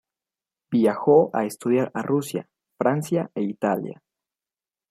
Viajó 0.71 1.29
a 1.31 1.45
estudiar 1.45 1.91
a 1.93 2.01
Rusia, 2.01 2.49
Francia 2.75 3.29
e 3.35 3.43
Italia. 3.43 4.01